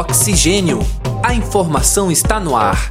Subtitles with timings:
[0.00, 0.78] Oxigênio.
[1.22, 2.90] A informação está no ar.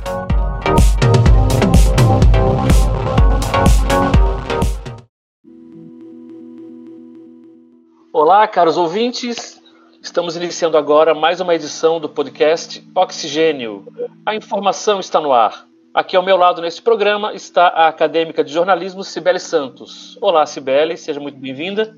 [8.14, 9.59] Olá, caros ouvintes.
[10.00, 13.88] Estamos iniciando agora mais uma edição do podcast Oxigênio.
[14.23, 15.66] A informação está no ar.
[15.91, 20.16] Aqui ao meu lado neste programa está a acadêmica de jornalismo Cibele Santos.
[20.21, 21.91] Olá, Cibele, seja muito bem-vinda.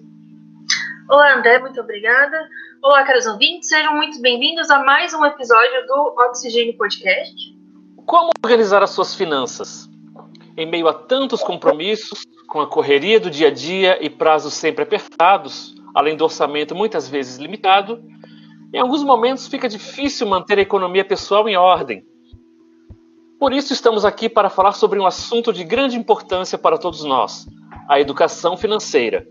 [1.12, 2.48] Olá, André, muito obrigada.
[2.82, 7.36] Olá, caros ouvintes, sejam muito bem-vindos a mais um episódio do Oxigênio Podcast.
[8.06, 9.90] Como organizar as suas finanças?
[10.56, 14.84] Em meio a tantos compromissos, com a correria do dia a dia e prazos sempre
[14.84, 18.02] apertados, além do orçamento muitas vezes limitado,
[18.74, 22.06] em alguns momentos fica difícil manter a economia pessoal em ordem.
[23.38, 27.46] Por isso, estamos aqui para falar sobre um assunto de grande importância para todos nós:
[27.90, 29.28] a educação financeira.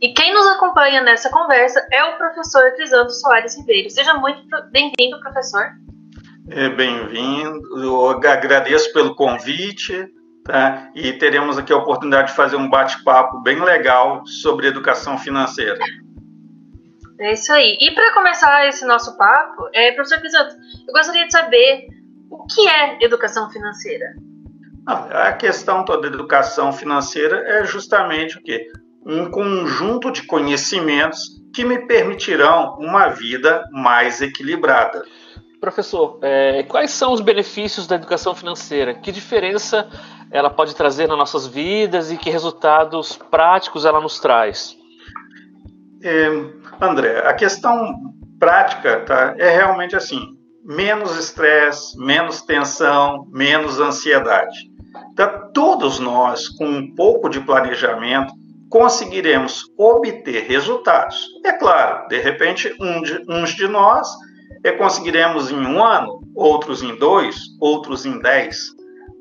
[0.00, 3.90] E quem nos acompanha nessa conversa é o professor Crisanto Soares Ribeiro.
[3.90, 5.72] Seja muito bem-vindo, professor.
[6.50, 10.06] É, bem-vindo, eu agradeço pelo convite,
[10.44, 10.88] tá?
[10.94, 15.78] E teremos aqui a oportunidade de fazer um bate-papo bem legal sobre educação financeira.
[17.18, 17.76] É isso aí.
[17.80, 20.54] E para começar esse nosso papo, é, professor Crisanto,
[20.86, 21.88] eu gostaria de saber
[22.30, 24.14] o que é educação financeira.
[24.86, 28.70] A questão toda da educação financeira é justamente o quê?
[29.08, 35.02] Um conjunto de conhecimentos que me permitirão uma vida mais equilibrada.
[35.58, 38.94] Professor, é, quais são os benefícios da educação financeira?
[38.94, 39.88] Que diferença
[40.30, 44.76] ela pode trazer nas nossas vidas e que resultados práticos ela nos traz?
[46.04, 46.28] É,
[46.80, 47.94] André, a questão
[48.38, 54.70] prática tá, é realmente assim: menos estresse, menos tensão, menos ansiedade.
[55.16, 58.32] Tá, todos nós, com um pouco de planejamento,
[58.68, 61.26] conseguiremos obter resultados.
[61.44, 64.08] É claro, de repente, um de, uns de nós
[64.64, 68.70] é, conseguiremos em um ano, outros em dois, outros em dez.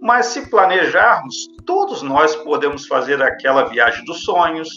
[0.02, 4.70] Mas se planejarmos, todos nós podemos fazer aquela viagem dos sonhos,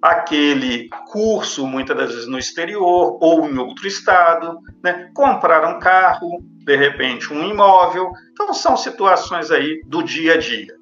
[0.00, 5.10] aquele curso, muitas das vezes no exterior ou em outro estado, né?
[5.14, 8.10] comprar um carro, de repente um imóvel.
[8.32, 10.79] Então, são situações aí do dia a dia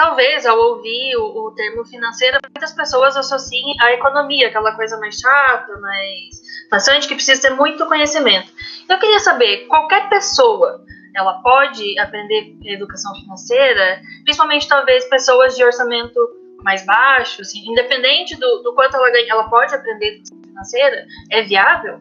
[0.00, 5.16] talvez ao ouvir o, o, termo financeiro, muitas pessoas associem a economia, aquela coisa mais
[5.16, 6.40] chata, mais
[6.70, 8.50] bastante que precisa ter muito conhecimento.
[8.88, 10.82] Eu queria saber, qualquer pessoa,
[11.14, 16.18] ela pode aprender educação financeira, principalmente talvez pessoas de orçamento
[16.64, 21.06] mais baixo, assim, independente do, do quanto ela ganha, ela pode aprender educação financeira?
[21.30, 22.00] É viável?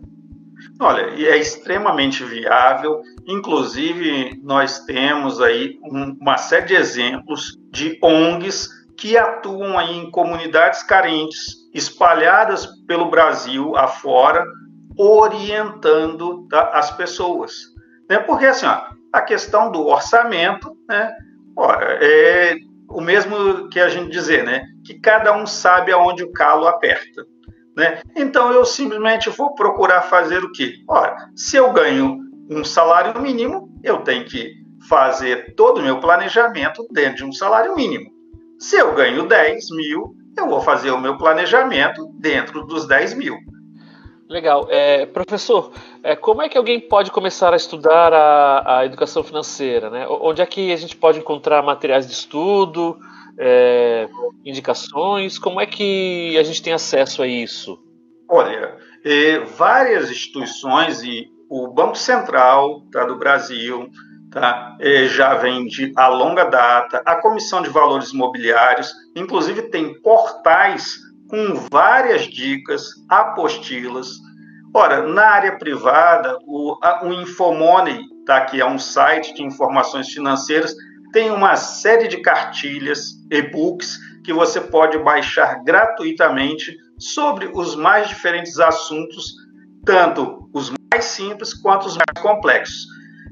[0.81, 3.01] Olha, é extremamente viável.
[3.27, 10.83] Inclusive, nós temos aí uma série de exemplos de ONGs que atuam aí em comunidades
[10.83, 14.45] carentes, espalhadas pelo Brasil afora,
[14.97, 17.53] orientando tá, as pessoas.
[18.09, 18.19] Né?
[18.19, 18.81] Porque assim, ó,
[19.11, 21.13] a questão do orçamento, né?
[21.55, 22.55] Ora, é
[22.89, 24.63] o mesmo que a gente dizer, né?
[24.85, 27.25] Que cada um sabe aonde o calo aperta.
[27.75, 28.01] Né?
[28.15, 30.75] Então eu simplesmente vou procurar fazer o quê?
[30.87, 32.17] Ora, se eu ganho
[32.49, 34.53] um salário mínimo, eu tenho que
[34.87, 38.09] fazer todo o meu planejamento dentro de um salário mínimo.
[38.57, 43.37] Se eu ganho 10 mil, eu vou fazer o meu planejamento dentro dos 10 mil.
[44.29, 44.67] Legal.
[44.69, 45.71] É, professor,
[46.03, 49.89] é, como é que alguém pode começar a estudar a, a, educação financeira?
[49.89, 50.05] Né?
[50.07, 52.99] Onde é que a gente pode encontrar materiais de estudo?
[53.37, 54.07] É,
[54.45, 55.37] indicações?
[55.37, 57.79] Como é que a gente tem acesso a isso?
[58.27, 63.89] Olha, é, várias instituições e o Banco Central tá, do Brasil
[64.31, 69.99] tá, é, já vem de a longa data, a Comissão de Valores Imobiliários, inclusive tem
[70.01, 70.97] portais
[71.27, 74.09] com várias dicas, apostilas.
[74.73, 80.75] Ora, na área privada, o, o Infomoney, tá, que é um site de informações financeiras,
[81.11, 88.59] tem uma série de cartilhas, e-books, que você pode baixar gratuitamente sobre os mais diferentes
[88.59, 89.33] assuntos,
[89.85, 92.85] tanto os mais simples quanto os mais complexos.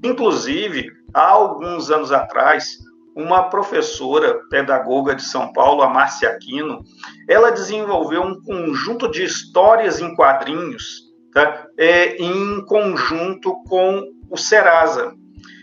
[0.04, 2.78] Inclusive, há alguns anos atrás,
[3.16, 6.84] uma professora pedagoga de São Paulo, a Márcia Aquino,
[7.28, 11.68] ela desenvolveu um conjunto de histórias em quadrinhos tá?
[11.78, 15.14] é, em conjunto com o Serasa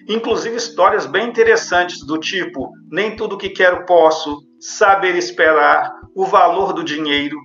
[0.08, 6.72] inclusive histórias bem interessantes do tipo nem tudo que quero posso, saber esperar, o valor
[6.72, 7.36] do dinheiro,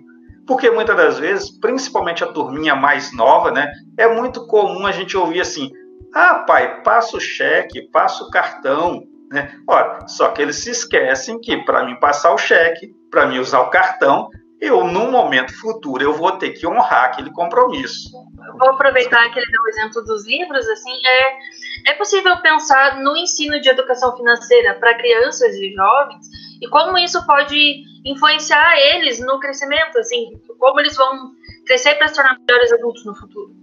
[0.46, 5.18] porque muitas das vezes, principalmente a turminha mais nova, né, é muito comum a gente
[5.18, 5.70] ouvir assim:
[6.14, 9.52] "Ah, pai, passa o cheque, passa o cartão", né?
[9.68, 13.62] Ora, só que eles se esquecem que para mim passar o cheque, para mim usar
[13.62, 14.28] o cartão,
[14.62, 18.12] eu, num momento futuro, eu vou ter que honrar aquele compromisso.
[18.58, 23.16] Vou aproveitar que ele deu o exemplo dos livros, assim, é, é possível pensar no
[23.16, 26.26] ensino de educação financeira para crianças e jovens
[26.62, 31.32] e como isso pode influenciar eles no crescimento, assim, como eles vão
[31.66, 33.56] crescer para se tornar melhores adultos no futuro.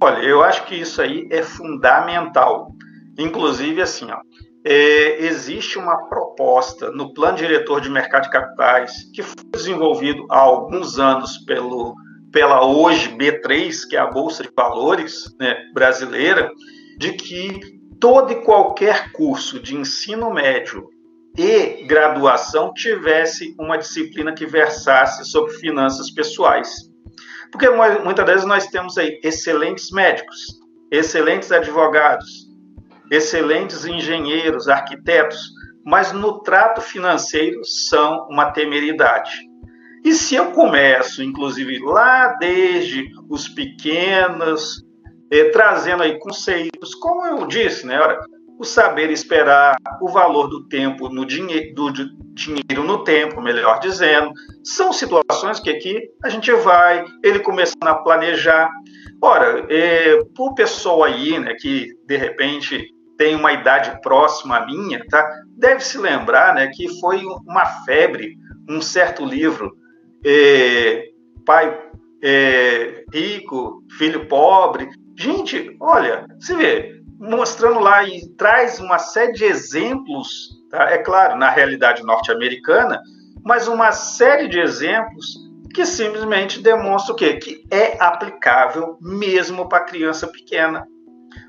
[0.00, 2.72] Olha, eu acho que isso aí é fundamental.
[3.18, 4.20] Inclusive, assim, ó,
[4.70, 10.40] é, existe uma proposta no Plano Diretor de Mercado de Capitais, que foi desenvolvido há
[10.40, 11.94] alguns anos pelo,
[12.30, 16.50] pela hoje B3, que é a Bolsa de Valores né, brasileira,
[16.98, 20.86] de que todo e qualquer curso de ensino médio
[21.34, 26.68] e graduação tivesse uma disciplina que versasse sobre finanças pessoais.
[27.50, 30.36] Porque muitas vezes nós temos aí excelentes médicos,
[30.92, 32.47] excelentes advogados,
[33.10, 35.38] excelentes engenheiros, arquitetos,
[35.84, 39.48] mas no trato financeiro são uma temeridade.
[40.04, 44.82] E se eu começo, inclusive, lá desde os pequenos,
[45.30, 47.98] eh, trazendo aí conceitos, como eu disse, né?
[48.58, 51.92] O saber esperar, o valor do tempo no dinheiro, do
[52.34, 54.32] dinheiro no tempo, melhor dizendo,
[54.64, 58.68] são situações que aqui a gente vai, ele começando a planejar.
[59.22, 65.04] Ora, é, por pessoa aí, né, que de repente tem uma idade próxima à minha,
[65.10, 65.28] tá?
[65.56, 68.36] Deve se lembrar, né, que foi uma febre,
[68.70, 69.76] um certo livro,
[70.24, 71.08] é,
[71.44, 71.78] pai
[72.22, 74.88] é, rico, filho pobre.
[75.18, 80.90] Gente, olha, você vê, mostrando lá e traz uma série de exemplos, tá?
[80.90, 83.02] é claro, na realidade norte-americana,
[83.44, 87.34] mas uma série de exemplos que simplesmente demonstram o quê?
[87.34, 90.86] Que é aplicável mesmo para criança pequena.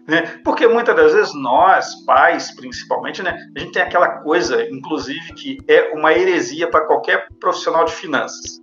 [0.10, 0.40] Né?
[0.44, 5.60] Porque muitas das vezes nós, pais principalmente, né, a gente tem aquela coisa, inclusive, que
[5.68, 8.60] é uma heresia para qualquer profissional de finanças.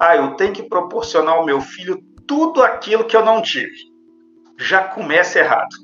[0.00, 3.76] Ah, eu tenho que proporcionar ao meu filho tudo aquilo que eu não tive.
[4.58, 5.76] Já começa errado.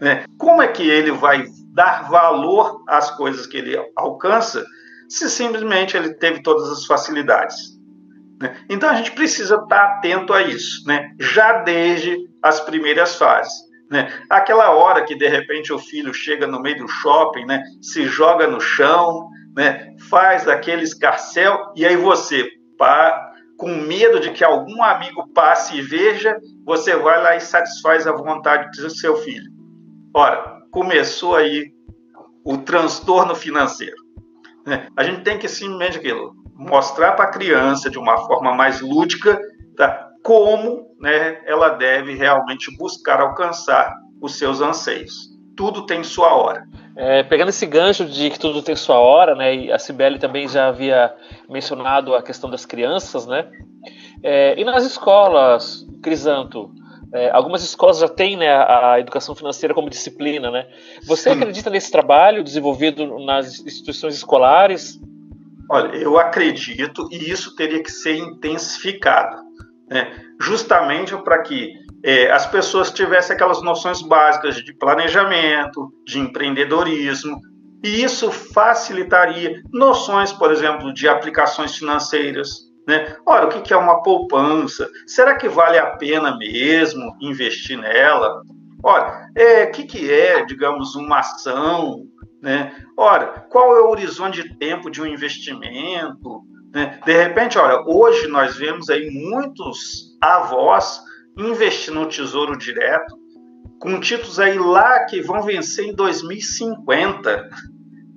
[0.00, 0.24] Né?
[0.36, 4.66] Como é que ele vai dar valor às coisas que ele alcança
[5.08, 7.78] se simplesmente ele teve todas as facilidades?
[8.40, 8.56] Né?
[8.68, 11.12] Então a gente precisa estar atento a isso, né?
[11.20, 13.67] já desde as primeiras fases.
[13.90, 14.12] Né?
[14.28, 17.62] Aquela hora que de repente o filho chega no meio do shopping, né?
[17.80, 19.94] se joga no chão, né?
[20.10, 25.82] faz aquele escarcel, e aí você, pá, com medo de que algum amigo passe e
[25.82, 29.50] veja, você vai lá e satisfaz a vontade do seu filho.
[30.14, 31.72] Ora, começou aí
[32.44, 33.96] o transtorno financeiro.
[34.66, 34.86] Né?
[34.96, 39.40] A gente tem que simplesmente aquilo, mostrar para a criança de uma forma mais lúdica
[39.76, 40.08] tá?
[40.22, 45.28] como né, ela deve realmente buscar alcançar os seus anseios.
[45.56, 46.66] Tudo tem sua hora.
[46.96, 50.48] É, pegando esse gancho de que tudo tem sua hora, né, e a Cibele também
[50.48, 51.14] já havia
[51.48, 53.48] mencionado a questão das crianças, né,
[54.22, 56.72] é, e nas escolas, Crisanto,
[57.12, 60.66] é, algumas escolas já têm né, a educação financeira como disciplina, né?
[61.06, 61.36] Você Sim.
[61.36, 65.00] acredita nesse trabalho desenvolvido nas instituições escolares?
[65.70, 69.47] Olha, eu acredito e isso teria que ser intensificado
[69.90, 70.12] né?
[70.40, 71.72] justamente para que
[72.04, 77.40] é, as pessoas tivessem aquelas noções básicas de planejamento, de empreendedorismo,
[77.82, 82.68] e isso facilitaria noções, por exemplo, de aplicações financeiras.
[82.86, 83.16] Né?
[83.26, 84.88] Ora, o que é uma poupança?
[85.06, 88.42] Será que vale a pena mesmo investir nela?
[88.82, 92.04] Ora, é, o que, que é, digamos, uma ação?
[92.40, 92.74] Né?
[92.96, 96.42] Ora, qual é o horizonte de tempo de um investimento?
[96.72, 97.00] Né?
[97.04, 101.00] De repente, olha, hoje nós vemos aí muitos avós
[101.36, 103.16] investindo no Tesouro Direto
[103.80, 107.48] com títulos aí lá que vão vencer em 2050.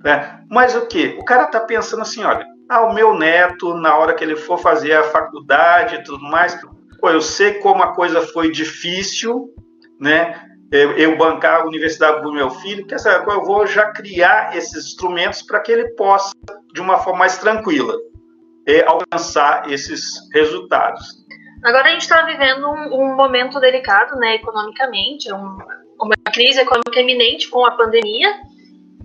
[0.04, 0.40] Né?
[0.50, 1.16] Mas o que?
[1.20, 4.58] O cara está pensando assim, olha, ah, o meu neto, na hora que ele for
[4.58, 6.58] fazer a faculdade e tudo mais,
[7.00, 9.48] pô, eu sei como a coisa foi difícil,
[10.00, 10.48] né?
[10.70, 14.86] Eu, eu bancar a universidade do meu filho, que essa eu vou já criar esses
[14.86, 16.32] instrumentos para que ele possa,
[16.72, 17.94] de uma forma mais tranquila,
[18.66, 21.22] é, alcançar esses resultados.
[21.64, 25.58] Agora a gente está vivendo um, um, momento delicado, né, economicamente, um,
[26.00, 28.34] uma crise econômica iminente com a pandemia.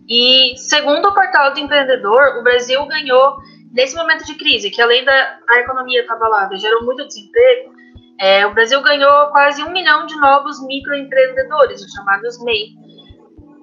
[0.09, 3.37] E segundo o portal do empreendedor, o Brasil ganhou
[3.71, 7.75] nesse momento de crise, que além da economia estar abalada, gerou muito desemprego.
[8.19, 12.69] É, o Brasil ganhou quase um milhão de novos microempreendedores, os chamados MEI.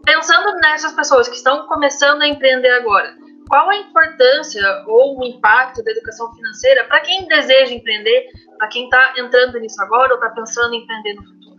[0.05, 3.15] Pensando nessas pessoas que estão começando a empreender agora,
[3.49, 8.27] qual a importância ou o impacto da educação financeira para quem deseja empreender,
[8.59, 11.57] para quem está entrando nisso agora ou está pensando em empreender no futuro?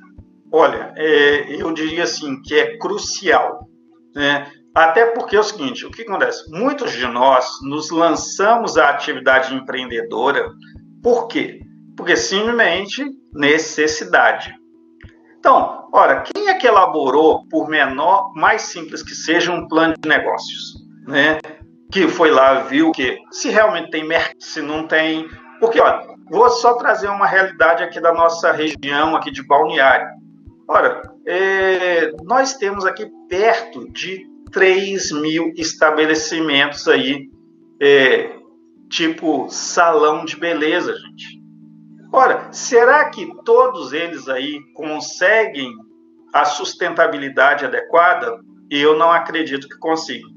[0.51, 3.67] Olha, é, eu diria assim que é crucial,
[4.15, 4.51] né?
[4.73, 6.51] Até porque é o seguinte, o que acontece?
[6.51, 10.49] Muitos de nós nos lançamos à atividade empreendedora,
[11.01, 11.61] por quê?
[11.95, 14.53] Porque simplesmente necessidade.
[15.39, 20.09] Então, ora, quem é que elaborou, por menor, mais simples que seja, um plano de
[20.09, 20.73] negócios?
[21.07, 21.39] Né?
[21.91, 25.27] Que foi lá, viu que se realmente tem mercado, se não tem.
[25.59, 30.07] Porque, olha, vou só trazer uma realidade aqui da nossa região, aqui de Balneário.
[30.67, 37.29] Ora, é, nós temos aqui perto de 3 mil estabelecimentos aí,
[37.81, 38.35] é,
[38.89, 41.41] tipo salão de beleza, gente.
[42.11, 45.71] Ora, será que todos eles aí conseguem
[46.33, 48.39] a sustentabilidade adequada?
[48.69, 50.29] Eu não acredito que consigam.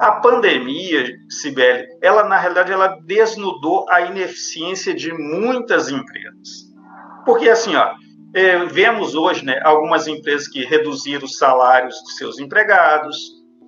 [0.00, 6.70] A pandemia, Sibeli, ela na realidade ela desnudou a ineficiência de muitas empresas.
[7.26, 7.92] Porque assim, ó,
[8.34, 13.18] é, vemos hoje né, algumas empresas que reduziram os salários dos seus empregados,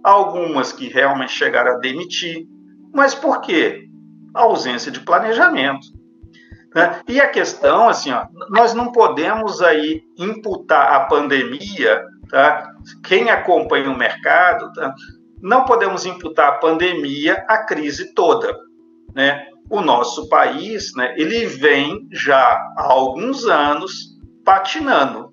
[0.03, 2.47] algumas que realmente chegaram a demitir.
[2.95, 3.85] Mas por quê?
[4.35, 5.87] A ausência de planejamento.
[6.75, 7.03] Né?
[7.09, 12.71] E a questão, assim, ó, nós não podemos aí imputar a pandemia, tá?
[13.05, 14.95] quem acompanha o mercado, tá?
[15.43, 18.57] Não podemos imputar a pandemia à crise toda.
[19.15, 19.47] Né?
[19.69, 22.39] O nosso país, né, ele vem já
[22.77, 24.13] há alguns anos
[24.45, 25.33] patinando.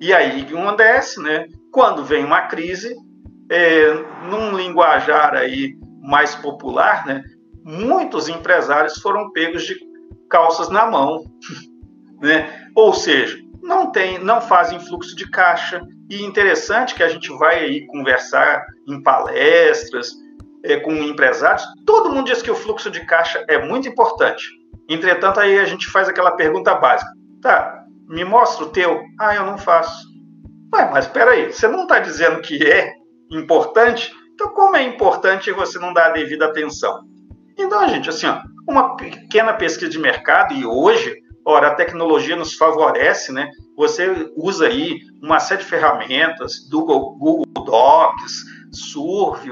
[0.00, 1.46] E aí que acontece, né?
[1.70, 2.96] Quando vem uma crise,
[3.50, 3.92] é,
[4.30, 7.22] num linguajar aí mais popular, né?
[7.62, 9.76] Muitos empresários foram pegos de
[10.30, 11.24] calças na mão,
[12.22, 12.70] né?
[12.74, 15.82] Ou seja, não tem, não fazem fluxo de caixa.
[16.10, 20.10] E interessante que a gente vai aí conversar em palestras
[20.64, 21.64] é, com empresários.
[21.86, 24.44] Todo mundo diz que o fluxo de caixa é muito importante.
[24.88, 27.84] Entretanto, aí a gente faz aquela pergunta básica: tá?
[28.08, 29.00] Me mostra o teu?
[29.20, 30.04] Ah, eu não faço.
[30.74, 32.92] Ué, mas espera aí, você não está dizendo que é
[33.30, 34.12] importante?
[34.34, 37.02] Então, como é importante você não dar a devida atenção?
[37.56, 41.14] Então, gente, assim, ó, uma pequena pesquisa de mercado e hoje,
[41.44, 43.48] ora, a tecnologia nos favorece, né?
[43.80, 49.50] Você usa aí uma série de ferramentas do Google Docs, Survey,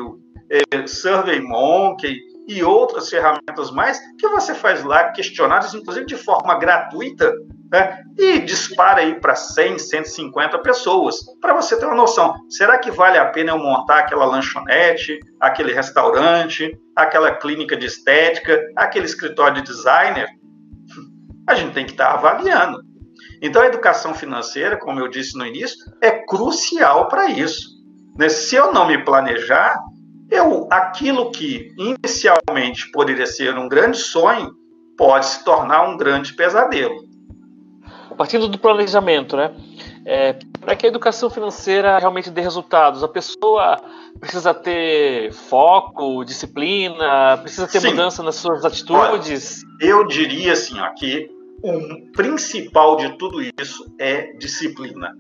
[0.51, 7.33] é, SurveyMonkey e outras ferramentas mais que você faz lá questionários, inclusive de forma gratuita,
[7.73, 8.03] né?
[8.19, 12.35] e dispara aí para 100, 150 pessoas, para você ter uma noção.
[12.51, 18.63] Será que vale a pena eu montar aquela lanchonete, aquele restaurante, aquela clínica de estética,
[18.77, 20.29] aquele escritório de designer?
[21.49, 22.88] A gente tem que estar tá avaliando.
[23.41, 27.69] Então, a educação financeira, como eu disse no início, é crucial para isso.
[28.17, 28.29] Né?
[28.29, 29.79] Se eu não me planejar,
[30.31, 34.53] eu aquilo que inicialmente poderia ser um grande sonho
[34.97, 37.09] pode se tornar um grande pesadelo
[38.19, 39.55] partindo do planejamento, né?
[40.05, 43.81] É, para que a educação financeira realmente dê resultados, a pessoa
[44.19, 47.91] precisa ter foco, disciplina, precisa ter Sim.
[47.91, 49.63] mudança nas suas atitudes.
[49.81, 51.31] Olha, eu diria assim, ó, que
[51.63, 55.13] o principal de tudo isso é disciplina.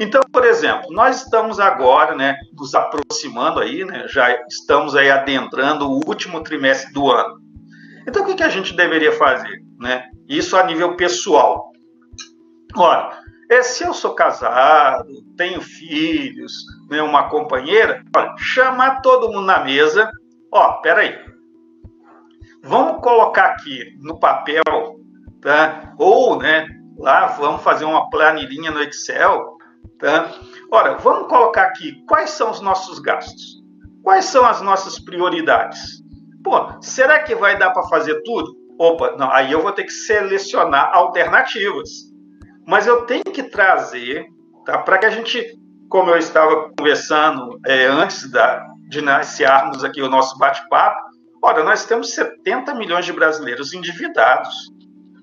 [0.00, 5.88] Então, por exemplo, nós estamos agora, né, nos aproximando aí, né, já estamos aí adentrando
[5.88, 7.40] o último trimestre do ano.
[8.06, 10.04] Então, o que, que a gente deveria fazer, né?
[10.28, 11.70] Isso a nível pessoal.
[12.74, 13.16] Ora,
[13.50, 16.52] é, se eu sou casado, tenho filhos,
[16.90, 20.10] né, uma companheira, olha, chamar todo mundo na mesa,
[20.50, 21.16] ó, peraí,
[22.64, 24.62] vamos colocar aqui no papel,
[25.42, 25.94] tá?
[25.98, 26.66] Ou, né,
[26.98, 29.58] lá vamos fazer uma planilhinha no Excel,
[29.98, 30.30] tá?
[30.70, 33.62] Ora, vamos colocar aqui quais são os nossos gastos,
[34.02, 36.00] quais são as nossas prioridades.
[36.42, 38.56] Pô, será que vai dar para fazer tudo?
[38.78, 42.12] Opa, não, aí eu vou ter que selecionar alternativas
[42.66, 44.26] mas eu tenho que trazer
[44.64, 45.44] tá, para que a gente,
[45.88, 51.00] como eu estava conversando é, antes da, de iniciarmos aqui o nosso bate-papo,
[51.42, 54.54] olha, nós temos 70 milhões de brasileiros endividados.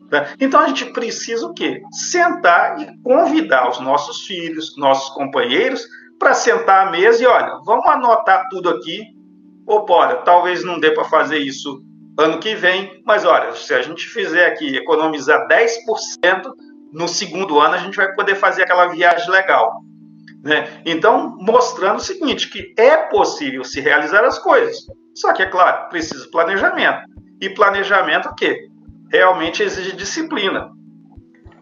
[0.10, 0.30] Tá?
[0.40, 1.82] Então a gente precisa o quê?
[1.92, 5.86] Sentar e convidar os nossos filhos, nossos companheiros,
[6.18, 9.04] para sentar à mesa e olha, vamos anotar tudo aqui.
[9.66, 11.84] Ou olha, talvez não dê para fazer isso
[12.18, 16.52] ano que vem, mas olha, se a gente fizer aqui economizar 10%,
[16.92, 19.72] no segundo ano a gente vai poder fazer aquela viagem legal.
[20.44, 20.82] Né?
[20.86, 24.78] Então, mostrando o seguinte, que é possível se realizar as coisas.
[25.16, 27.02] Só que, é claro, precisa planejamento.
[27.42, 28.69] E planejamento o quê?
[29.12, 30.70] Realmente exige disciplina.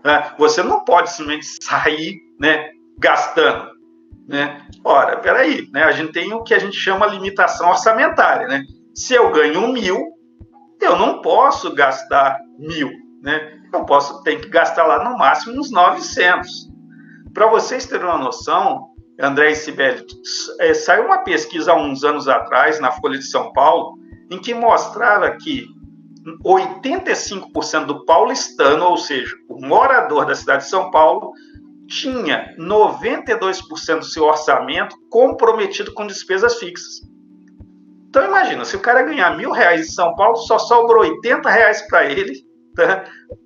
[0.04, 0.32] Né?
[0.38, 3.70] Você não pode simplesmente sair né, gastando.
[4.28, 4.66] Né?
[4.84, 5.84] Ora, peraí, né?
[5.84, 8.48] a gente tem o que a gente chama limitação orçamentária.
[8.48, 8.64] Né?
[8.94, 10.14] Se eu ganho mil,
[10.82, 12.92] eu não posso gastar mil.
[13.22, 13.58] Né?
[13.74, 16.50] eu posso ter que gastar lá no máximo uns 900.
[17.34, 18.90] Para vocês terem uma noção,
[19.20, 20.06] André e Sibeli,
[20.60, 23.98] é, saiu uma pesquisa há uns anos atrás na Folha de São Paulo
[24.30, 25.66] em que mostrava que
[26.44, 31.32] 85% do paulistano, ou seja, o morador da cidade de São Paulo,
[31.88, 37.02] tinha 92% do seu orçamento comprometido com despesas fixas.
[38.10, 41.88] Então imagina, se o cara ganhar mil reais em São Paulo, só sobrou 80 reais
[41.88, 42.34] para ele
[42.76, 43.06] tá?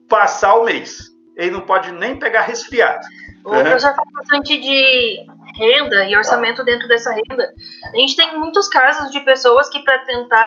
[0.10, 1.12] passar o mês.
[1.38, 3.06] Ele não pode nem pegar resfriado.
[3.44, 3.78] O né?
[3.80, 7.54] já fala bastante de renda e orçamento dentro dessa renda.
[7.94, 10.46] A gente tem muitos casos de pessoas que, para tentar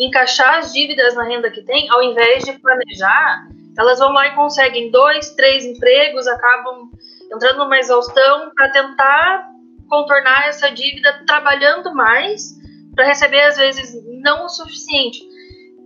[0.00, 4.34] encaixar as dívidas na renda que tem, ao invés de planejar, elas vão lá e
[4.34, 6.90] conseguem dois, três empregos, acabam
[7.32, 9.50] entrando numa exaustão para tentar
[9.88, 12.58] contornar essa dívida trabalhando mais
[12.94, 15.20] para receber às vezes não o suficiente.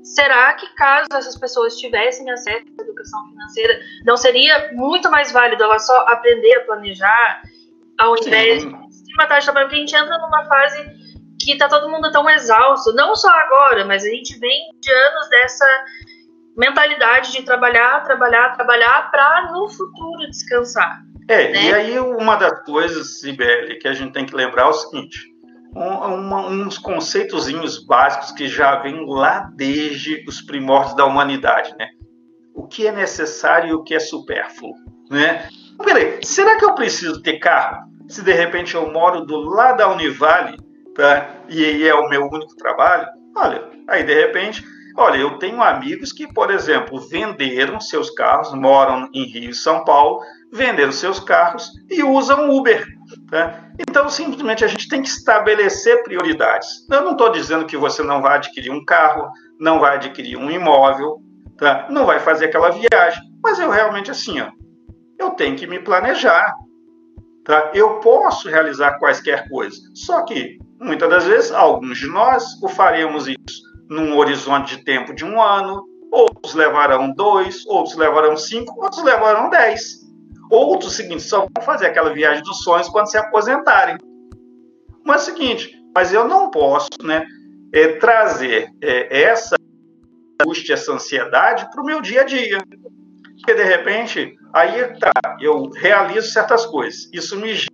[0.02, 5.62] Será que caso essas pessoas tivessem acesso à educação financeira, não seria muito mais válido
[5.62, 7.42] ela só aprender a planejar
[7.98, 8.70] ao invés Sim.
[8.70, 9.66] de matar de trabalho?
[9.66, 11.03] Porque a gente entra numa fase
[11.44, 15.28] que está todo mundo tão exausto, não só agora, mas a gente vem de anos
[15.28, 15.66] dessa
[16.56, 21.02] mentalidade de trabalhar, trabalhar, trabalhar para no futuro descansar.
[21.28, 21.64] É, né?
[21.64, 25.26] e aí uma das coisas, Sibeli, que a gente tem que lembrar é o seguinte:
[25.74, 31.88] um, uns conceitozinhos básicos que já vêm lá desde os primórdios da humanidade, né?
[32.54, 34.74] O que é necessário e o que é supérfluo,
[35.10, 35.48] né?
[35.82, 37.88] Peraí, será que eu preciso ter carro?
[38.06, 40.58] Se de repente eu moro do lado da Univale,
[40.94, 41.30] tá?
[41.48, 43.06] E é o meu único trabalho?
[43.36, 44.64] Olha, aí de repente,
[44.96, 49.84] olha, eu tenho amigos que, por exemplo, venderam seus carros, moram em Rio e São
[49.84, 50.20] Paulo,
[50.52, 52.86] venderam seus carros e usam Uber.
[53.28, 53.70] Tá?
[53.78, 56.86] Então, simplesmente, a gente tem que estabelecer prioridades.
[56.90, 60.50] Eu não estou dizendo que você não vai adquirir um carro, não vai adquirir um
[60.50, 61.18] imóvel,
[61.58, 61.86] tá?
[61.90, 64.50] não vai fazer aquela viagem, mas eu realmente, assim, ó,
[65.18, 66.54] eu tenho que me planejar.
[67.44, 67.72] Tá?
[67.74, 73.26] Eu posso realizar quaisquer coisas, só que, muitas das vezes, alguns de nós o faremos
[73.26, 79.02] isso num horizonte de tempo de um ano, outros levarão dois, outros levarão cinco, outros
[79.02, 80.04] levarão dez.
[80.50, 83.96] Outros, seguinte, só vão fazer aquela viagem dos sonhos quando se aposentarem.
[85.04, 87.26] Mas é o seguinte, mas eu não posso né,
[87.72, 89.56] é, trazer é, essa
[90.40, 92.58] angústia, essa ansiedade para o meu dia a dia.
[93.36, 97.08] Porque, de repente, aí tá, eu realizo certas coisas.
[97.12, 97.68] Isso me gera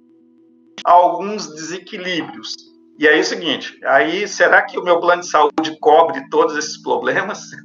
[0.84, 2.69] alguns desequilíbrios.
[3.00, 6.56] E aí é o seguinte, aí será que o meu plano de saúde cobre todos
[6.56, 7.40] esses problemas?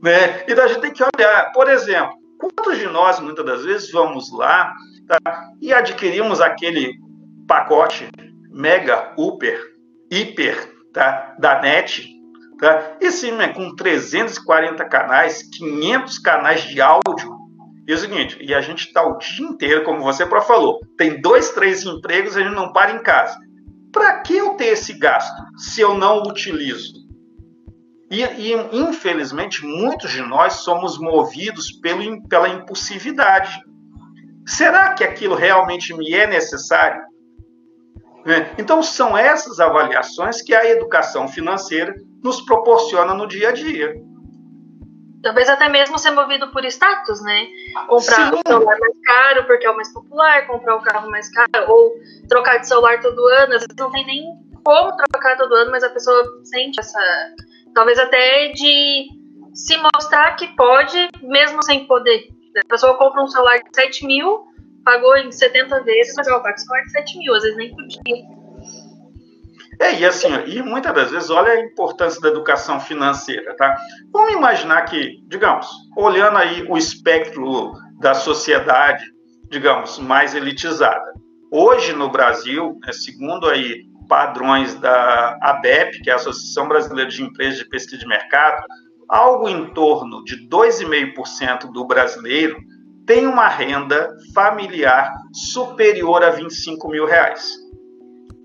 [0.00, 0.44] Né?
[0.46, 4.32] Então a gente tem que olhar, por exemplo, Quantos de nós, muitas das vezes, vamos
[4.32, 4.72] lá
[5.08, 6.92] tá, e adquirimos aquele
[7.48, 8.08] pacote
[8.52, 9.60] mega, super,
[10.10, 12.08] hiper tá, da NET?
[12.60, 12.96] Tá?
[13.00, 17.36] E sim, né, com 340 canais, 500 canais de áudio.
[17.88, 21.20] E é o seguinte, e a gente está o dia inteiro, como você falou, tem
[21.20, 23.36] dois, três empregos a gente não para em casa.
[23.92, 26.92] Para que eu ter esse gasto se eu não utilizo?
[28.10, 33.60] E, e, infelizmente, muitos de nós somos movidos pelo, pela impulsividade.
[34.46, 37.02] Será que aquilo realmente me é necessário?
[38.26, 38.54] É.
[38.58, 43.94] Então, são essas avaliações que a educação financeira nos proporciona no dia a dia.
[45.22, 47.48] Talvez até mesmo ser movido por status, né?
[47.88, 48.30] Comprar Sim.
[48.34, 51.94] o celular mais caro porque é o mais popular, comprar o carro mais caro, ou
[52.28, 53.54] trocar de celular todo ano.
[53.54, 54.24] Às vezes não tem nem
[54.62, 57.00] como trocar todo ano, mas a pessoa sente essa
[57.74, 59.08] Talvez até de
[59.54, 62.28] se mostrar que pode, mesmo sem poder.
[62.56, 64.46] A pessoa compra um celular de 7 mil,
[64.84, 67.74] pagou em 70 vezes, mas ela paga o celular de 7 mil, às vezes nem
[67.74, 68.24] podia.
[69.80, 73.76] É, e assim, e muitas das vezes, olha a importância da educação financeira, tá?
[74.12, 79.04] Vamos imaginar que, digamos, olhando aí o espectro da sociedade,
[79.48, 81.12] digamos, mais elitizada.
[81.50, 87.22] Hoje no Brasil, né, segundo aí padrões da ABEP, que é a Associação Brasileira de
[87.22, 88.64] Empresas de Pesquisa de Mercado,
[89.08, 92.58] algo em torno de 2,5% do brasileiro
[93.06, 97.56] tem uma renda familiar superior a 25 mil reais.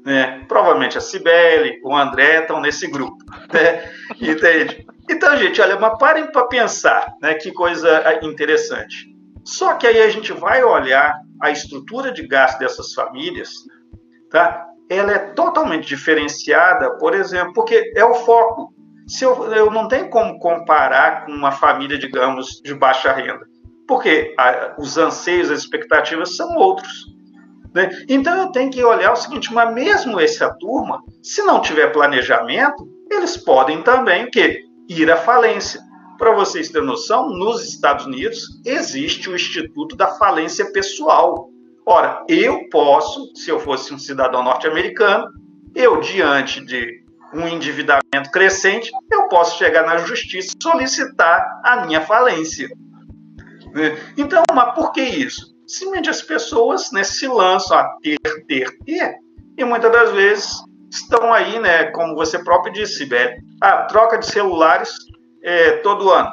[0.06, 0.44] Né?
[0.48, 3.18] Provavelmente a Cibele, o André estão nesse grupo.
[3.54, 3.90] Né?
[4.20, 4.86] Entende?
[5.10, 7.34] Então, gente, olha, mas parem para pensar, né?
[7.36, 9.14] que coisa interessante.
[9.46, 13.52] Só que aí a gente vai olhar a estrutura de gasto dessas famílias,
[14.30, 14.68] tá?
[14.90, 18.74] ela é totalmente diferenciada, por exemplo, porque é o foco.
[19.08, 23.46] Se eu, eu não tenho como comparar com uma família, digamos, de baixa renda,
[23.88, 27.13] porque a, os anseios, as expectativas são outros.
[27.74, 27.90] Né?
[28.08, 32.88] Então eu tenho que olhar o seguinte, mas mesmo essa turma, se não tiver planejamento,
[33.12, 35.82] eles podem também que ir à falência.
[36.18, 41.50] Para vocês terem noção, nos Estados Unidos existe o Instituto da Falência Pessoal,
[41.86, 45.28] Ora, eu posso, se eu fosse um cidadão norte-americano,
[45.76, 52.00] eu, diante de um endividamento crescente, eu posso chegar na justiça e solicitar a minha
[52.02, 52.70] falência.
[53.74, 53.98] Né?
[54.18, 55.53] Então, mas por que isso?
[55.68, 59.16] Simplesmente as pessoas né, se lançam a ter, ter, ter,
[59.58, 60.52] e muitas das vezes
[60.92, 64.94] estão aí, né, como você próprio disse, Beth, a troca de celulares
[65.42, 66.32] é, todo ano.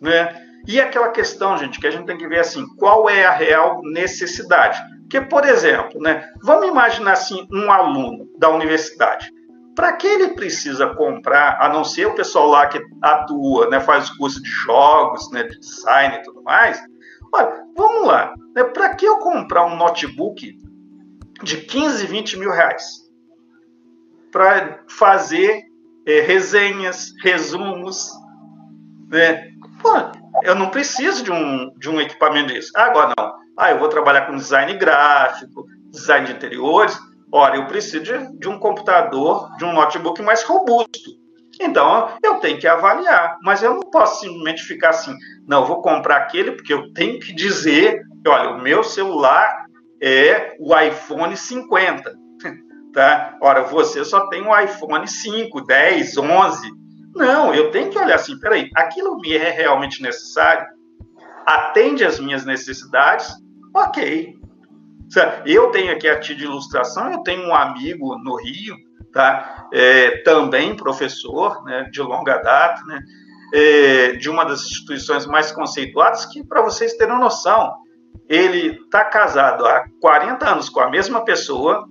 [0.00, 0.42] Né?
[0.66, 3.80] E aquela questão, gente, que a gente tem que ver assim, qual é a real
[3.82, 4.80] necessidade?
[5.02, 9.30] Porque, por exemplo, né, vamos imaginar assim, um aluno da universidade.
[9.74, 14.10] Para que ele precisa comprar, a não ser o pessoal lá que atua, né, faz
[14.10, 16.80] curso de jogos, né, de design e tudo mais,
[17.32, 20.56] olha, vamos lá, né, para que eu comprar um notebook
[21.42, 23.02] de 15, 20 mil reais?
[24.30, 25.64] Para fazer
[26.06, 28.10] é, resenhas, resumos,
[29.08, 29.50] né?
[29.80, 29.90] Pô,
[30.42, 32.70] eu não preciso de um, de um equipamento desse.
[32.74, 33.32] Agora não.
[33.56, 36.98] Ah, eu vou trabalhar com design gráfico, design de interiores.
[37.30, 41.21] Ora, eu preciso de, de um computador, de um notebook mais robusto.
[41.62, 43.38] Então, eu tenho que avaliar.
[43.42, 47.32] Mas eu não posso simplesmente ficar assim, não, vou comprar aquele porque eu tenho que
[47.32, 49.66] dizer, olha, o meu celular
[50.02, 52.12] é o iPhone 50.
[52.92, 53.38] Tá?
[53.40, 56.70] Ora, você só tem um iPhone 5, 10, 11.
[57.16, 60.66] Não, eu tenho que olhar assim, peraí, aquilo me é realmente necessário?
[61.46, 63.32] Atende às minhas necessidades?
[63.74, 64.34] Ok.
[65.46, 68.76] Eu tenho aqui a título de ilustração, eu tenho um amigo no Rio,
[69.10, 69.61] tá?
[69.72, 73.00] É, também professor, né, de longa data, né,
[73.54, 77.72] é, de uma das instituições mais conceituadas, que, para vocês terem noção,
[78.28, 81.86] ele está casado há 40 anos com a mesma pessoa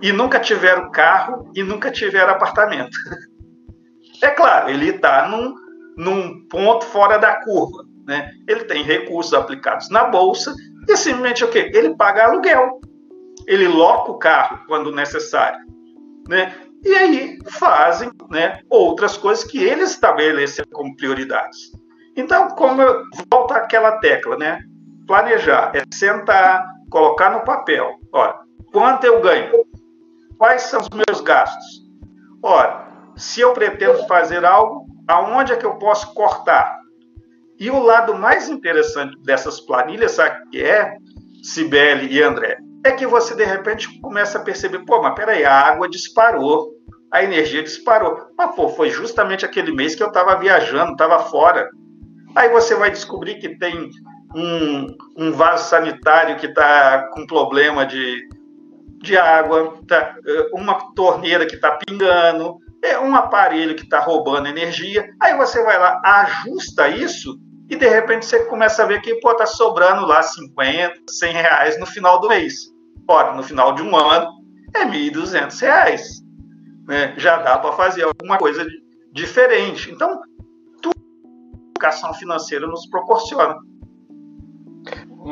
[0.00, 2.96] e nunca tiveram carro e nunca tiveram apartamento.
[4.22, 5.54] É claro, ele está num,
[5.94, 7.84] num ponto fora da curva.
[8.06, 8.30] Né?
[8.48, 10.54] Ele tem recursos aplicados na bolsa
[10.88, 11.70] e simplesmente o quê?
[11.74, 12.80] Ele paga aluguel.
[13.46, 15.58] Ele loca o carro quando necessário.
[16.28, 16.50] Né?
[16.86, 21.72] E aí fazem né, outras coisas que eles estabelecem como prioridades.
[22.16, 24.60] Então, como eu volto àquela tecla, né?
[25.04, 27.98] Planejar é sentar, colocar no papel.
[28.12, 28.36] Olha,
[28.72, 29.50] quanto eu ganho?
[30.38, 31.82] Quais são os meus gastos?
[32.40, 36.78] Ora, se eu pretendo fazer algo, aonde é que eu posso cortar?
[37.58, 40.96] E o lado mais interessante dessas planilhas, sabe que é,
[41.42, 42.58] Sibeli e André?
[42.84, 46.72] É que você de repente começa a perceber, pô, mas peraí, a água disparou,
[47.10, 48.28] a energia disparou.
[48.36, 51.68] Mas pô, foi justamente aquele mês que eu estava viajando, estava fora.
[52.34, 53.90] Aí você vai descobrir que tem
[54.34, 54.86] um,
[55.16, 58.28] um vaso sanitário que está com problema de,
[59.02, 60.14] de água, tá,
[60.52, 65.08] uma torneira que está pingando, é um aparelho que está roubando energia.
[65.20, 69.34] Aí você vai lá, ajusta isso e de repente você começa a ver que pô,
[69.34, 72.72] tá sobrando lá 50, 100 reais no final do mês.
[73.08, 74.28] Ora, no final de um ano
[74.74, 76.22] é 1.200 reais.
[76.86, 77.14] Né?
[77.16, 78.66] Já dá para fazer alguma coisa
[79.12, 79.90] diferente.
[79.90, 80.20] Então,
[80.80, 83.56] tudo que a educação financeira nos proporciona.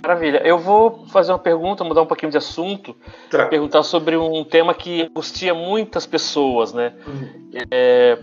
[0.02, 0.42] Maravilha.
[0.44, 2.96] Eu vou fazer uma pergunta, mudar um pouquinho de assunto,
[3.30, 3.46] tá.
[3.46, 6.94] perguntar sobre um tema que angustia muitas pessoas, né?
[7.06, 7.50] Uhum.
[7.70, 8.18] É,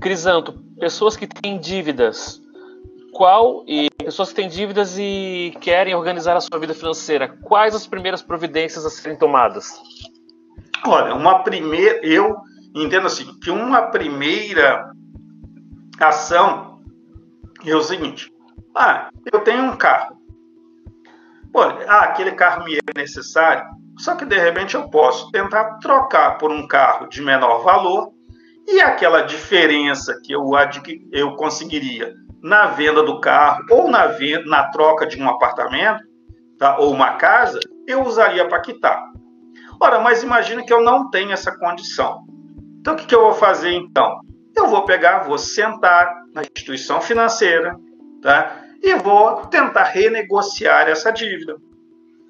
[0.00, 2.42] Crisanto, pessoas que têm dívidas,
[3.14, 7.86] qual e pessoas que têm dívidas e querem organizar a sua vida financeira, quais as
[7.86, 9.80] primeiras providências a serem tomadas?
[10.86, 12.36] Olha, uma primeira, eu
[12.74, 14.90] entendo assim, que uma primeira
[15.98, 16.82] ação
[17.64, 18.30] é o seguinte:
[18.74, 20.14] ah, eu tenho um carro
[21.56, 23.64] Olha, ah, aquele carro me é necessário,
[23.96, 28.12] só que de repente eu posso tentar trocar por um carro de menor valor
[28.66, 30.50] e aquela diferença que eu,
[31.12, 32.12] eu conseguiria
[32.44, 36.04] na venda do carro ou na, venda, na troca de um apartamento
[36.58, 39.02] tá, ou uma casa, eu usaria para quitar.
[39.80, 42.22] Ora, mas imagina que eu não tenho essa condição.
[42.80, 44.20] Então, o que, que eu vou fazer então?
[44.54, 47.74] Eu vou pegar, vou sentar na instituição financeira,
[48.22, 48.60] tá?
[48.82, 51.56] e vou tentar renegociar essa dívida.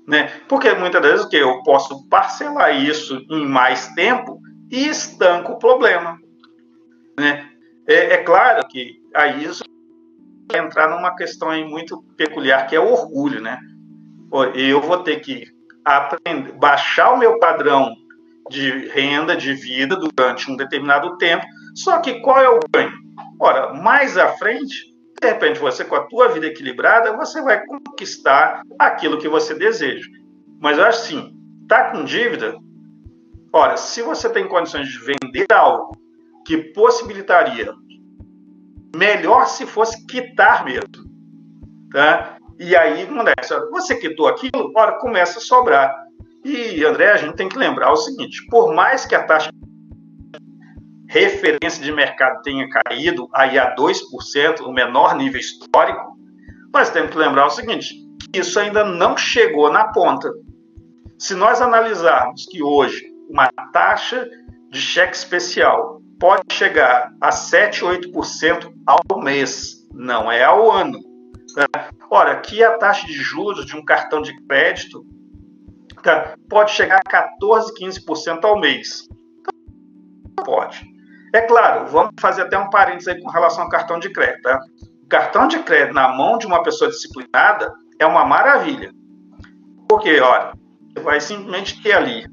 [0.07, 0.31] Né?
[0.49, 4.39] Porque muitas vezes que eu posso parcelar isso em mais tempo
[4.71, 6.17] e estanco o problema.
[7.19, 7.51] Né?
[7.89, 9.65] É, é claro que aí isso
[10.53, 13.59] entrar numa questão aí muito peculiar que é o orgulho, né?
[14.55, 15.47] Eu vou ter que
[15.85, 17.95] aprender, baixar o meu padrão
[18.51, 21.45] de renda, de vida durante um determinado tempo.
[21.75, 22.93] Só que qual é o ganho?
[23.41, 28.63] Ora, mais à frente de repente, você, com a tua vida equilibrada, você vai conquistar
[28.79, 30.07] aquilo que você deseja.
[30.61, 31.35] Mas eu acho assim,
[31.67, 32.55] tá com dívida?
[33.53, 35.97] Olha, se você tem condições de vender algo
[36.45, 37.73] que possibilitaria,
[38.95, 40.89] melhor se fosse quitar mesmo,
[41.93, 42.37] tá?
[42.59, 45.93] E aí, acontece, você quitou aquilo, ora, começa a sobrar.
[46.45, 49.51] E, André, a gente tem que lembrar o seguinte: por mais que a taxa
[51.09, 56.17] referência de mercado tenha caído aí a 2%, o menor nível histórico,
[56.73, 57.95] nós temos que lembrar o seguinte:
[58.33, 60.31] que isso ainda não chegou na ponta.
[61.19, 64.29] Se nós analisarmos que hoje uma taxa
[64.71, 70.99] de cheque especial pode chegar a 7, 8% ao mês, não é ao ano.
[71.57, 71.65] Né?
[72.11, 75.05] Ora, aqui a taxa de juros de um cartão de crédito
[76.03, 79.09] tá, pode chegar a 14, 15% ao mês.
[80.45, 80.85] Pode.
[81.35, 84.43] É claro, vamos fazer até um parênteses aí com relação ao cartão de crédito.
[84.43, 84.61] Tá?
[85.03, 88.93] O cartão de crédito na mão de uma pessoa disciplinada é uma maravilha.
[89.89, 90.53] Porque, olha,
[90.93, 92.27] você vai simplesmente ter ali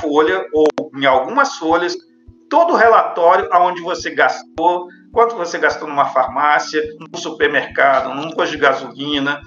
[0.00, 1.96] folha ou em algumas folhas
[2.54, 8.52] todo o relatório aonde você gastou, quanto você gastou numa farmácia, num supermercado, num posto
[8.52, 9.40] de gasolina.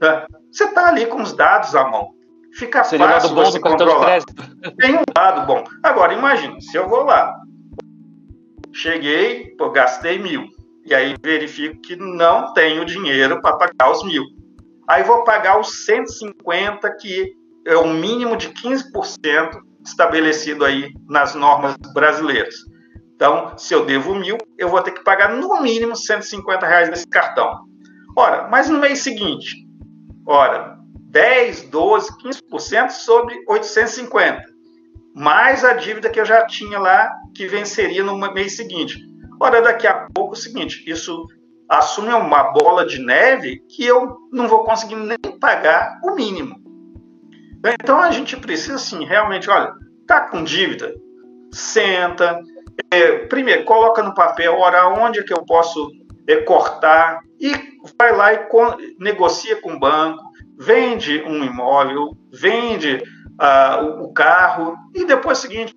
[0.00, 0.26] Tá?
[0.50, 2.08] Você está ali com os dados à mão.
[2.54, 4.20] Fica Seria fácil lado bom você do controlar.
[4.78, 5.64] Tem um lado bom.
[5.82, 7.34] Agora, imagina, se eu vou lá,
[8.72, 10.46] cheguei, pô, gastei mil,
[10.86, 14.24] e aí verifico que não tenho dinheiro para pagar os mil.
[14.88, 17.34] Aí vou pagar os 150, que
[17.66, 22.54] é o mínimo de 15% estabelecido aí nas normas brasileiras.
[23.14, 27.08] Então, se eu devo mil, eu vou ter que pagar no mínimo 150 reais nesse
[27.08, 27.60] cartão.
[28.16, 29.66] Ora, mas no mês seguinte,
[30.26, 30.76] ora,
[31.10, 34.42] 10, 12, 15% sobre 850,
[35.14, 38.98] mais a dívida que eu já tinha lá, que venceria no mês seguinte.
[39.40, 41.26] Ora, daqui a pouco é o seguinte, isso
[41.68, 46.65] assume uma bola de neve que eu não vou conseguir nem pagar o mínimo.
[47.74, 49.72] Então a gente precisa, assim, realmente, olha,
[50.06, 50.94] tá com dívida?
[51.52, 52.40] Senta.
[52.90, 55.90] É, primeiro, coloca no papel, ora, onde é que eu posso
[56.26, 57.52] é, cortar e
[57.98, 58.46] vai lá e
[58.98, 60.22] negocia com o banco,
[60.58, 63.02] vende um imóvel, vende
[63.40, 65.74] uh, o, carro e depois é o seguinte,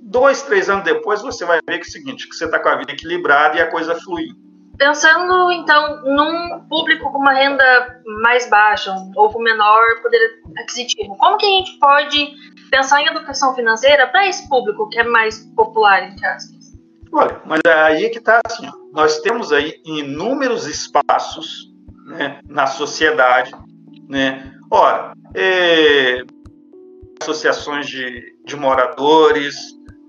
[0.00, 2.68] dois, três anos depois você vai ver que é o seguinte, que você está com
[2.68, 4.26] a vida equilibrada e a coisa flui.
[4.76, 11.36] Pensando, então, num público com uma renda mais baixa ou com menor poder aquisitivo, como
[11.36, 12.32] que a gente pode
[12.70, 16.72] pensar em educação financeira para esse público que é mais popular, entre aspas?
[17.12, 21.72] Olha, mas é aí que está assim, nós temos aí inúmeros espaços
[22.06, 23.52] né, na sociedade,
[24.08, 24.52] né?
[24.68, 26.22] Ora, é,
[27.22, 29.56] associações de, de moradores,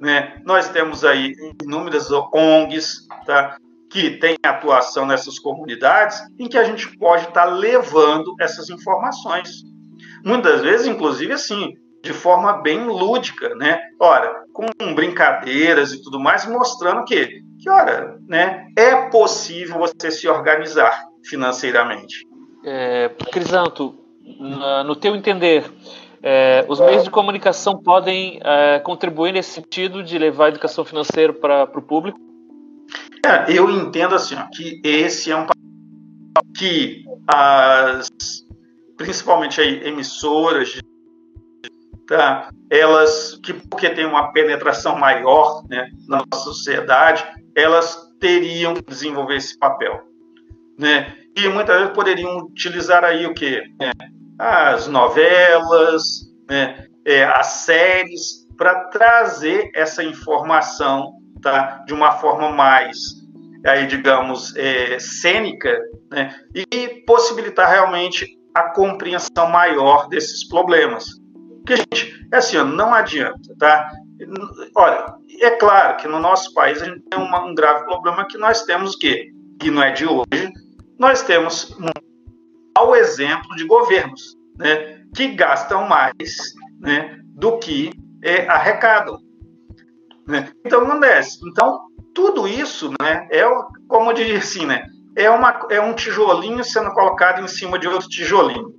[0.02, 0.42] né?
[0.44, 3.58] Nós temos aí inúmeras ONGs, tá?
[3.96, 9.64] Que tem atuação nessas comunidades, em que a gente pode estar tá levando essas informações.
[10.22, 13.80] Muitas vezes, inclusive, assim, de forma bem lúdica, né?
[13.98, 20.28] Ora, com brincadeiras e tudo mais, mostrando que, que ora, né, é possível você se
[20.28, 22.28] organizar financeiramente.
[22.66, 23.96] É, Crisanto,
[24.86, 25.72] no teu entender,
[26.22, 31.32] é, os meios de comunicação podem é, contribuir nesse sentido de levar a educação financeira
[31.32, 32.35] para o público?
[33.26, 35.48] É, eu entendo assim, ó, que esse é um
[36.56, 38.08] que as
[38.96, 40.80] principalmente aí emissoras
[42.08, 48.84] tá, elas que porque tem uma penetração maior né, na nossa sociedade, elas teriam que
[48.84, 50.04] desenvolver esse papel,
[50.78, 51.18] né?
[51.36, 53.92] E muitas vezes poderiam utilizar aí o que né,
[54.38, 61.84] as novelas, né, é, as séries para trazer essa informação tá?
[61.86, 62.98] de uma forma mais,
[63.68, 65.80] aí, digamos, é, cênica,
[66.12, 66.36] né?
[66.56, 71.06] e possibilitar realmente a compreensão maior desses problemas.
[71.58, 73.88] Porque, gente, é assim, não adianta, tá?
[74.76, 75.06] Olha,
[75.40, 78.64] é claro que no nosso país a gente tem uma, um grave problema que nós
[78.64, 79.30] temos o quê?
[79.60, 80.52] Que não é de hoje,
[80.98, 81.90] nós temos um
[82.76, 85.02] mau exemplo de governos, né?
[85.16, 86.38] Que gastam mais,
[86.80, 87.20] né?
[87.36, 87.92] Do que
[88.24, 89.25] é, arrecadam.
[90.28, 90.52] Né?
[90.66, 91.40] Então, acontece.
[91.48, 91.82] Então,
[92.14, 93.44] tudo isso, né, é,
[93.88, 98.10] como diria assim, né, é, uma, é um tijolinho sendo colocado em cima de outro
[98.10, 98.74] tijolinho.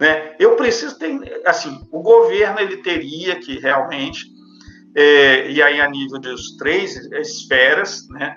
[0.00, 0.34] Né?
[0.38, 4.26] Eu preciso ter, assim, o governo ele teria que realmente,
[4.96, 8.36] é, e aí a nível dos três esferas, né,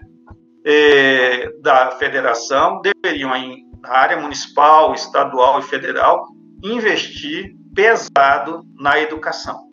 [0.65, 6.28] é, da federação, deveriam, aí, na área municipal, estadual e federal,
[6.63, 9.67] investir pesado na educação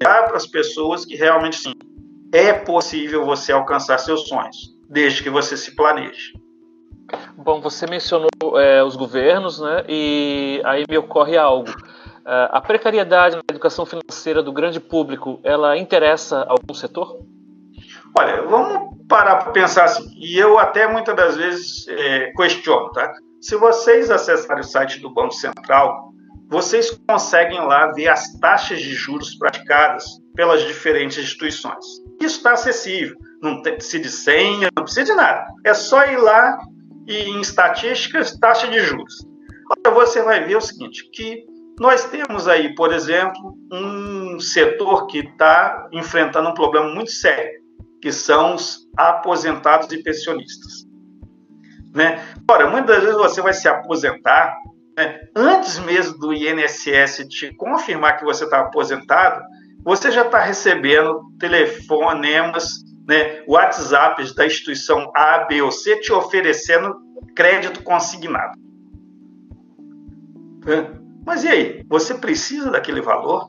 [0.00, 1.74] para as pessoas que realmente sim,
[2.32, 6.32] é possível você alcançar seus sonhos, desde que você se planeje.
[7.36, 9.84] Bom, você mencionou é, os governos, né?
[9.88, 11.70] E aí me ocorre algo.
[12.26, 17.20] É, a precariedade na educação financeira do grande público, ela interessa algum setor?
[18.16, 23.12] Olha, vamos parar para pensar assim, e eu até muitas das vezes é, questiono, tá?
[23.40, 26.12] Se vocês acessarem o site do Banco Central,
[26.50, 31.84] vocês conseguem lá ver as taxas de juros praticadas pelas diferentes instituições.
[32.20, 35.46] Isso está acessível, não precisa de senha, não precisa de nada.
[35.64, 36.58] É só ir lá
[37.06, 39.26] e em estatísticas, taxa de juros.
[39.86, 41.44] Olha, você vai ver o seguinte, que
[41.78, 47.60] nós temos aí, por exemplo, um setor que está enfrentando um problema muito sério,
[48.02, 50.84] que são os aposentados e pensionistas.
[51.94, 52.22] Né?
[52.48, 54.56] Ora, muitas vezes você vai se aposentar,
[54.96, 55.20] né?
[55.34, 59.42] antes mesmo do INSS te confirmar que você está aposentado,
[59.84, 66.94] você já está recebendo telefonemas, né, WhatsApps da instituição A, B ou C te oferecendo
[67.34, 68.58] crédito consignado.
[71.24, 71.86] Mas e aí?
[71.88, 73.48] Você precisa daquele valor?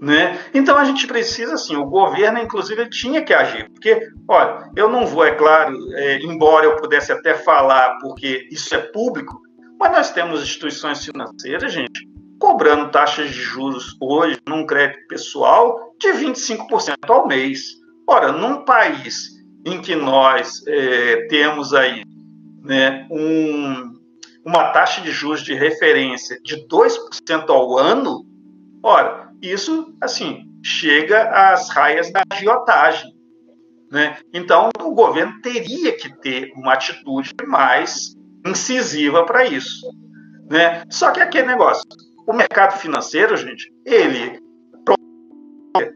[0.00, 0.38] Né?
[0.52, 5.06] Então a gente precisa, assim, o governo, inclusive, tinha que agir, porque, olha, eu não
[5.06, 9.40] vou, é claro, é, embora eu pudesse até falar, porque isso é público,
[9.84, 12.08] mas nós temos instituições financeiras, gente,
[12.40, 17.74] cobrando taxas de juros hoje num crédito pessoal de 25% ao mês.
[18.08, 19.28] Ora, num país
[19.62, 22.02] em que nós é, temos aí
[22.62, 23.92] né, um,
[24.42, 28.24] uma taxa de juros de referência de 2% ao ano,
[28.82, 33.12] ora, isso, assim, chega às raias da agiotagem.
[33.92, 34.16] Né?
[34.32, 38.14] Então, o governo teria que ter uma atitude mais
[38.44, 39.86] incisiva para isso.
[40.50, 40.84] Né?
[40.90, 41.84] Só que aquele negócio,
[42.26, 44.38] o mercado financeiro, gente, ele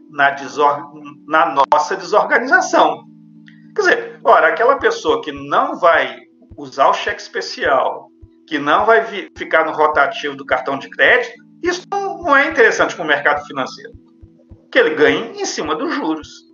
[0.09, 0.91] na, desor
[1.27, 3.03] na nossa desorganização.
[3.75, 6.17] Quer dizer, ora, aquela pessoa que não vai
[6.57, 8.09] usar o cheque especial,
[8.45, 9.05] que não vai
[9.37, 11.33] ficar no rotativo do cartão de crédito,
[11.63, 13.91] isso não é interessante para o mercado financeiro,
[14.71, 16.49] que ele ganhe em cima dos juros.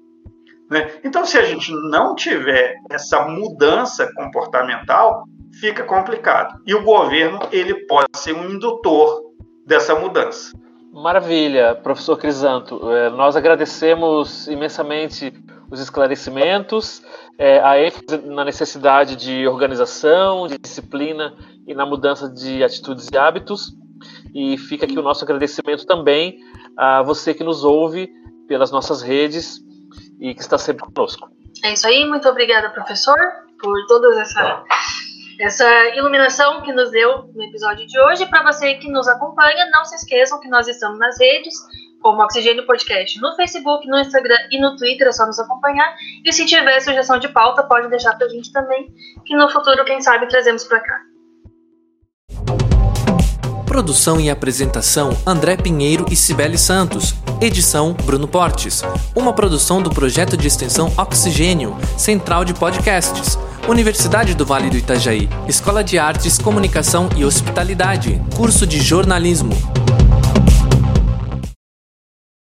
[0.70, 1.00] Né?
[1.04, 5.24] Então, se a gente não tiver essa mudança comportamental,
[5.60, 6.62] fica complicado.
[6.66, 9.22] E o governo ele pode ser um indutor
[9.66, 10.58] dessa mudança.
[10.92, 12.90] Maravilha, professor Crisanto.
[12.92, 15.34] É, nós agradecemos imensamente
[15.70, 17.02] os esclarecimentos,
[17.38, 21.36] é, a ênfase na necessidade de organização, de disciplina
[21.68, 23.74] e na mudança de atitudes e hábitos.
[24.34, 26.38] E fica aqui o nosso agradecimento também
[26.78, 28.10] a você que nos ouve
[28.48, 29.60] pelas nossas redes
[30.20, 31.30] e que está sempre conosco.
[31.64, 33.18] É isso aí, muito obrigada, professor,
[33.60, 34.64] por toda essa,
[35.40, 38.26] essa iluminação que nos deu no episódio de hoje.
[38.26, 41.56] Para você que nos acompanha, não se esqueçam que nós estamos nas redes,
[42.02, 45.96] como Oxigênio Podcast, no Facebook, no Instagram e no Twitter, é só nos acompanhar.
[46.24, 48.94] E se tiver sugestão de pauta, pode deixar para a gente também,
[49.26, 51.15] que no futuro, quem sabe, trazemos para cá.
[53.76, 57.14] Produção e apresentação André Pinheiro e Cibele Santos.
[57.42, 58.82] Edição Bruno Portes.
[59.14, 63.38] Uma produção do projeto de extensão Oxigênio, Central de Podcasts.
[63.68, 65.28] Universidade do Vale do Itajaí.
[65.46, 68.22] Escola de Artes, Comunicação e Hospitalidade.
[68.38, 69.52] Curso de Jornalismo.